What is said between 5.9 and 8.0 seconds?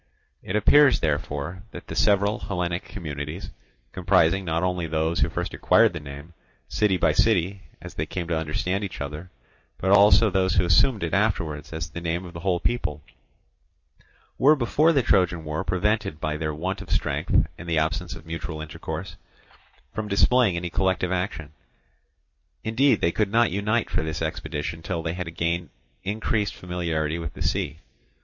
the name, city by city, as